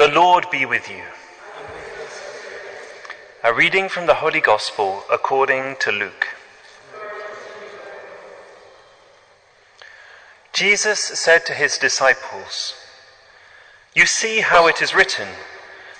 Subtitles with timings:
[0.00, 1.02] The Lord be with you.
[3.44, 6.28] A reading from the Holy Gospel according to Luke.
[10.54, 12.74] Jesus said to his disciples,
[13.94, 15.28] You see how it is written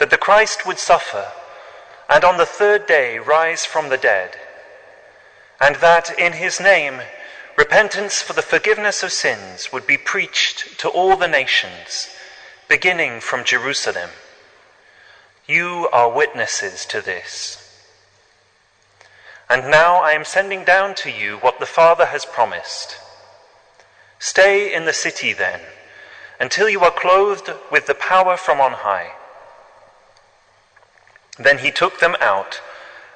[0.00, 1.30] that the Christ would suffer
[2.08, 4.36] and on the third day rise from the dead,
[5.60, 7.00] and that in his name
[7.56, 12.08] repentance for the forgiveness of sins would be preached to all the nations,
[12.68, 14.10] beginning from Jerusalem.
[15.46, 17.60] You are witnesses to this.
[19.48, 22.98] And now I am sending down to you what the Father has promised.
[24.18, 25.60] Stay in the city then,
[26.40, 29.12] until you are clothed with the power from on high.
[31.38, 32.60] Then he took them out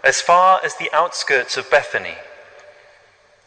[0.05, 2.19] as far as the outskirts of Bethany,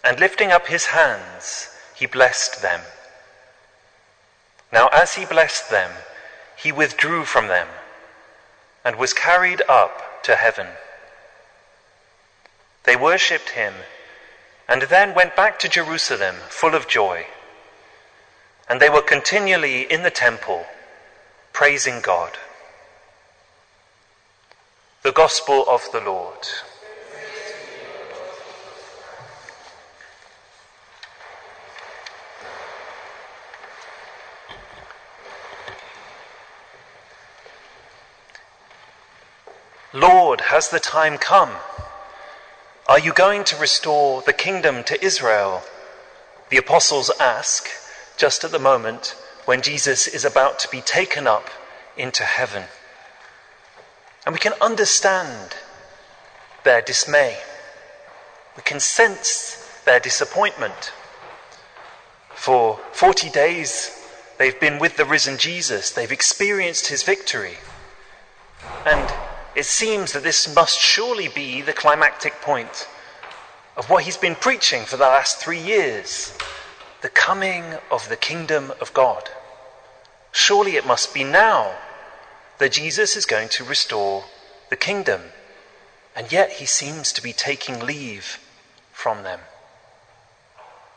[0.04, 2.81] and lifting up his hands, he blessed them.
[4.71, 5.91] Now, as he blessed them,
[6.55, 7.67] he withdrew from them
[8.85, 10.67] and was carried up to heaven.
[12.83, 13.73] They worshipped him
[14.67, 17.25] and then went back to Jerusalem full of joy.
[18.69, 20.66] And they were continually in the temple
[21.52, 22.38] praising God.
[25.03, 26.47] The Gospel of the Lord.
[39.94, 41.52] Lord, has the time come?
[42.88, 45.64] Are you going to restore the kingdom to Israel?
[46.50, 47.67] The apostles ask
[48.17, 51.50] just at the moment when Jesus is about to be taken up
[51.97, 52.64] into heaven.
[54.25, 55.56] And we can understand
[56.64, 57.38] their dismay.
[58.56, 60.94] We can sense their disappointment.
[62.34, 63.92] For 40 days,
[64.38, 67.58] they've been with the risen Jesus, they've experienced his victory.
[68.86, 69.14] And
[69.55, 72.88] it seems that this must surely be the climactic point
[73.75, 76.34] of what he's been preaching for the last three years
[77.01, 79.29] the coming of the kingdom of God.
[80.31, 81.75] Surely it must be now
[82.59, 84.25] that Jesus is going to restore
[84.69, 85.22] the kingdom,
[86.16, 88.38] and yet he seems to be taking leave
[88.91, 89.40] from them.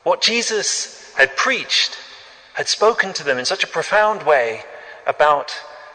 [0.02, 1.96] What Jesus had preached
[2.52, 4.62] had spoken to them in such a profound way
[5.06, 5.54] about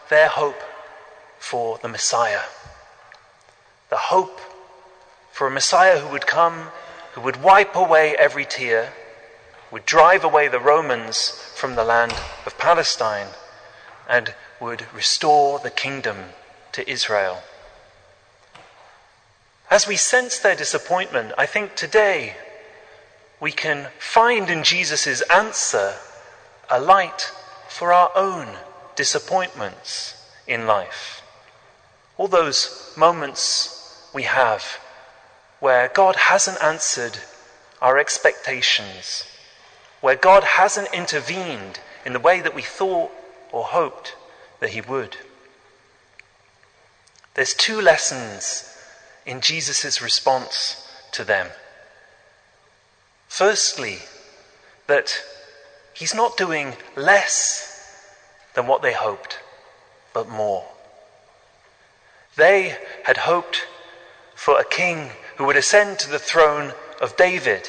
[0.10, 0.62] their hope
[1.40, 2.42] for the Messiah.
[3.90, 4.40] The hope
[5.32, 6.68] for a Messiah who would come,
[7.14, 8.94] who would wipe away every tear,
[9.72, 13.28] would drive away the Romans from the land of Palestine,
[14.08, 16.18] and would restore the kingdom
[16.72, 17.42] to Israel.
[19.72, 22.36] As we sense their disappointment, I think today
[23.40, 25.96] we can find in Jesus' answer
[26.70, 27.32] a light
[27.68, 28.48] for our own
[28.96, 30.16] disappointments
[30.48, 31.22] in life.
[32.20, 34.62] All those moments we have
[35.62, 37.18] where God hasn't answered
[37.82, 39.24] our expectations,
[40.02, 43.10] where God hasn't intervened in the way that we thought
[43.54, 44.18] or hoped
[44.60, 45.16] that he would.
[47.36, 48.78] There's two lessons
[49.26, 51.48] in Jesus' response to them.
[53.30, 54.00] Firstly,
[54.88, 55.24] that
[55.94, 57.96] he's not doing less
[58.56, 59.40] than what they hoped,
[60.14, 60.66] but more.
[62.40, 63.68] They had hoped
[64.34, 67.68] for a king who would ascend to the throne of David.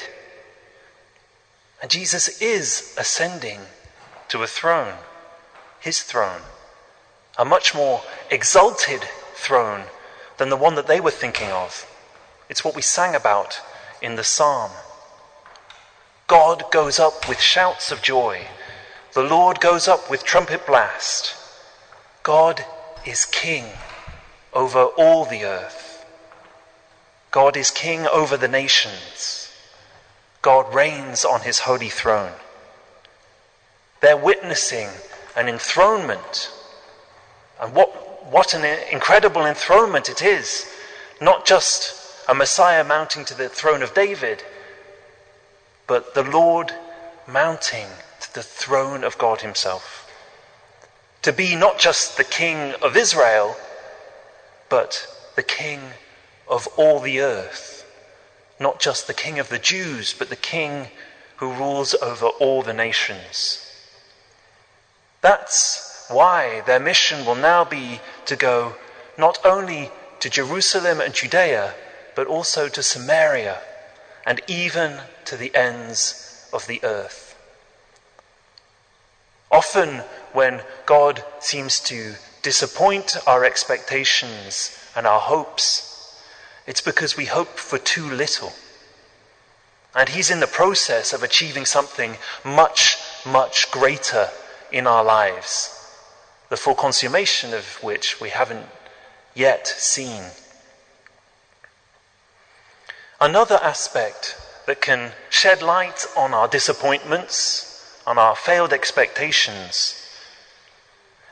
[1.81, 3.59] And Jesus is ascending
[4.29, 4.95] to a throne,
[5.81, 6.43] his throne
[7.37, 9.83] a much more exalted throne
[10.37, 11.85] than the one that they were thinking of.
[12.49, 13.59] It's what we sang about
[14.01, 14.71] in the psalm.
[16.27, 18.47] God goes up with shouts of joy.
[19.13, 21.35] The Lord goes up with trumpet blast.
[22.23, 22.63] God
[23.05, 23.65] is king
[24.53, 26.05] over all the earth.
[27.31, 29.53] God is king over the nations.
[30.41, 32.33] God reigns on his holy throne.
[34.01, 34.89] They're witnessing
[35.35, 36.51] an enthronement
[37.61, 40.67] and what, what an incredible enthronement it is.
[41.21, 41.95] Not just
[42.27, 44.43] a Messiah mounting to the throne of David,
[45.85, 46.73] but the Lord
[47.27, 47.87] mounting
[48.21, 50.11] to the throne of God Himself.
[51.21, 53.55] To be not just the King of Israel,
[54.71, 55.81] but the King
[56.47, 57.85] of all the earth.
[58.57, 60.87] Not just the King of the Jews, but the King
[61.35, 63.67] who rules over all the nations.
[65.19, 68.75] That's why their mission will now be to go
[69.17, 69.91] not only
[70.21, 71.73] to Jerusalem and Judea,
[72.15, 73.59] but also to Samaria
[74.25, 77.35] and even to the ends of the earth.
[79.51, 86.19] Often, when God seems to disappoint our expectations and our hopes,
[86.67, 88.53] it's because we hope for too little.
[89.95, 94.29] And He's in the process of achieving something much, much greater
[94.71, 95.77] in our lives,
[96.49, 98.65] the full consummation of which we haven't
[99.33, 100.23] yet seen.
[103.19, 104.35] Another aspect
[104.65, 110.00] that can shed light on our disappointments, on our failed expectations,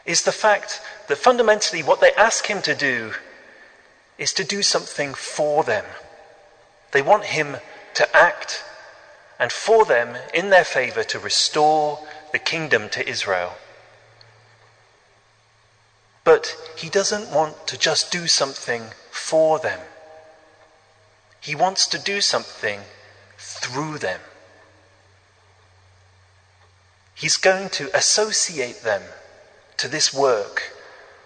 [0.10, 3.14] is the fact that fundamentally what they ask him to do
[4.18, 5.86] is to do something for them.
[6.94, 7.58] They want him
[7.94, 8.64] to act
[9.40, 12.00] and for them, in their favor, to restore
[12.32, 13.54] the kingdom to Israel.
[16.24, 19.80] But he doesn't want to just do something for them.
[21.40, 22.80] He wants to do something
[23.38, 24.22] through them.
[27.14, 29.04] He's going to associate them
[29.80, 30.74] to this work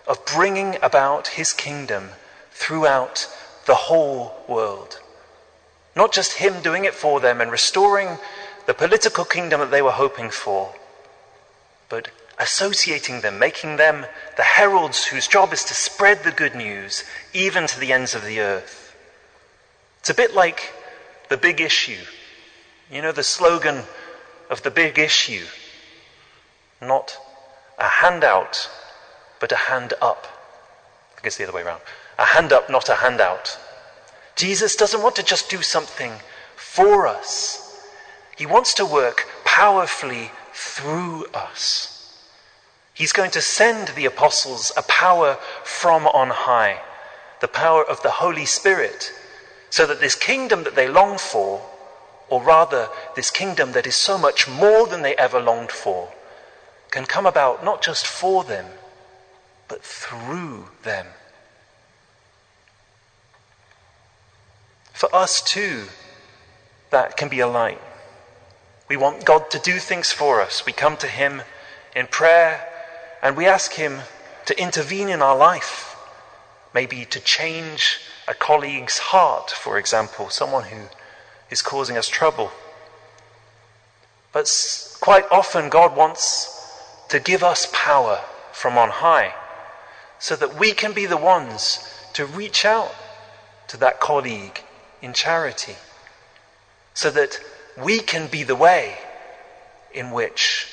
[0.08, 2.10] of bringing about his kingdom
[2.52, 3.28] throughout
[3.66, 5.00] the whole world.
[5.96, 8.18] Not just him doing it for them and restoring
[8.66, 10.74] the political kingdom that they were hoping for,
[11.90, 12.10] but
[12.40, 14.06] associating them, making them
[14.38, 17.04] the heralds whose job is to spread the good news
[17.34, 18.96] even to the ends of the earth.
[20.00, 20.74] It's a bit like
[21.30, 22.04] the big issue.
[22.92, 23.84] You know, the slogan
[24.50, 25.46] of the big issue
[26.82, 27.18] not
[27.78, 28.70] a hand out,
[29.40, 30.28] but a hand up.
[31.18, 31.82] I guess the other way around.
[32.20, 33.58] A hand up, not a handout.
[34.36, 36.14] Jesus doesn't want to just do something
[36.56, 37.80] for us,
[38.36, 41.94] He wants to work powerfully through us.
[42.94, 46.82] He's going to send the apostles a power from on high,
[47.42, 49.12] the power of the Holy Spirit,
[49.70, 51.62] so that this kingdom that they long for,
[52.30, 56.12] or rather this kingdom that is so much more than they ever longed for,
[56.94, 58.68] can come about not just for them,
[59.68, 61.08] but through them.
[64.94, 65.86] For us too,
[66.92, 67.82] that can be a light.
[68.88, 70.68] We want God to do things for us.
[70.68, 71.42] We come to Him
[71.96, 72.64] in prayer
[73.24, 74.02] and we ask Him
[74.46, 75.96] to intervene in our life,
[76.76, 80.90] maybe to change a colleague's heart, for example, someone who
[81.50, 82.52] is causing us trouble.
[84.32, 84.48] But
[85.02, 86.54] quite often, God wants
[87.14, 88.20] to give us power
[88.52, 89.32] from on high
[90.18, 92.92] so that we can be the ones to reach out
[93.68, 94.62] to that colleague
[95.00, 95.76] in charity,
[96.96, 97.40] so that
[97.78, 98.98] we can be the way
[99.94, 100.68] in which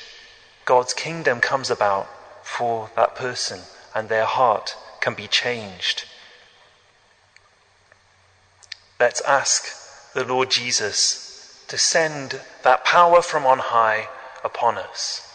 [0.65, 2.09] God's kingdom comes about
[2.43, 3.59] for that person
[3.93, 6.05] and their heart can be changed.
[8.99, 14.09] Let's ask the Lord Jesus to send that power from on high
[14.43, 15.30] upon us,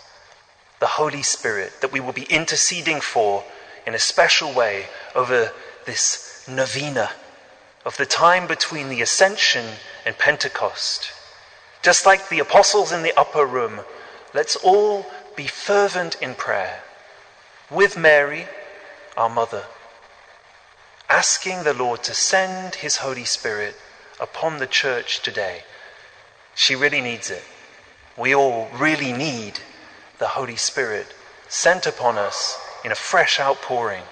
[0.79, 3.45] the Holy Spirit that we will be interceding for
[3.87, 5.53] in a special way over
[5.85, 7.11] this novena
[7.85, 9.65] of the time between the ascension
[10.05, 11.13] and Pentecost.
[11.83, 13.81] Just like the apostles in the upper room,
[14.35, 15.07] let's all
[15.37, 16.83] be fervent in prayer
[17.71, 18.47] with Mary,
[19.17, 19.65] our mother,
[21.09, 23.77] asking the Lord to send his Holy Spirit
[24.19, 25.63] upon the church today.
[26.55, 27.45] She really needs it.
[28.17, 29.61] We all really need
[30.19, 31.15] the Holy Spirit
[31.49, 34.03] sent upon us in a fresh outpouring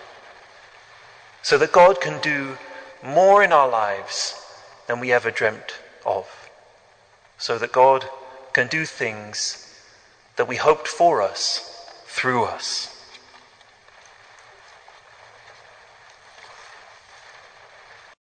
[1.43, 2.56] so that God can do
[3.03, 4.34] more in our lives
[4.87, 5.75] than we ever dreamt
[6.06, 6.51] of,
[7.39, 8.08] so that God
[8.53, 9.61] can do things
[10.37, 12.94] that we hoped for us through us.